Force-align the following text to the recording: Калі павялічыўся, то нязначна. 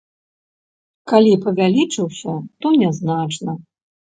Калі 1.11 1.33
павялічыўся, 1.45 2.33
то 2.65 2.75
нязначна. 2.85 3.51